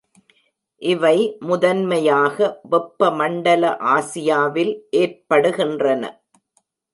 இவை 0.81 1.17
முதன்மையாக 1.41 2.37
வெப்பமண்டல 2.71 3.63
ஆசியாவில் 3.93 4.73
ஏற்படுகின்றன. 5.01 6.03